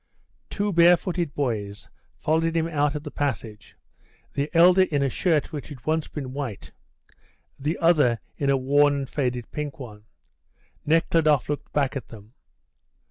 Two 0.49 0.73
barefooted 0.73 1.35
boys 1.35 1.87
followed 2.17 2.57
him 2.57 2.67
out 2.67 2.95
of 2.95 3.03
the 3.03 3.11
passage 3.11 3.75
the 4.33 4.49
elder 4.51 4.81
in 4.81 5.03
a 5.03 5.09
shirt 5.11 5.51
that 5.51 5.67
had 5.67 5.85
once 5.85 6.07
been 6.07 6.33
white, 6.33 6.71
the 7.59 7.77
other 7.77 8.19
in 8.35 8.49
a 8.49 8.57
worn 8.57 8.95
and 8.95 9.09
faded 9.11 9.51
pink 9.51 9.77
one. 9.77 10.05
Nekhludoff 10.87 11.49
looked 11.49 11.71
back 11.71 11.95
at 11.95 12.07
them. 12.07 12.33